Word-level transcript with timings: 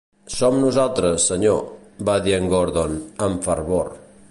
"Som 0.35 0.55
nosaltres, 0.61 1.27
senyor", 1.31 1.61
va 2.11 2.17
dir 2.29 2.35
en 2.39 2.51
Gordon, 2.55 2.99
amb 3.29 3.49
fervor. 3.51 3.97